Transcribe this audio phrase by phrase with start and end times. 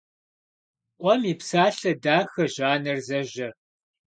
[0.99, 3.53] Къуэм и псалъэ дахэщ анэр зэжьэр.